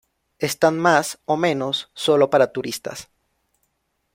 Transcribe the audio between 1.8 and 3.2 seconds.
solo para turistas.